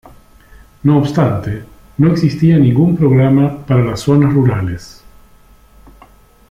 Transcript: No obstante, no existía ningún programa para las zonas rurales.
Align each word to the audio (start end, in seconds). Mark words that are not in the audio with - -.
No 0.81 0.97
obstante, 0.97 1.63
no 1.99 2.11
existía 2.11 2.57
ningún 2.57 2.97
programa 2.97 3.63
para 3.67 3.83
las 3.85 3.99
zonas 3.99 4.33
rurales. 4.33 5.03